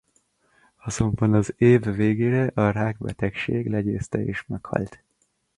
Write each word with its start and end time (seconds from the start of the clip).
Azonban 0.83 1.33
az 1.33 1.53
év 1.57 1.81
végére 1.81 2.51
a 2.55 2.71
rákbetegség 2.71 3.67
legyőzte 3.69 4.23
és 4.25 4.45
meghalt. 4.47 5.03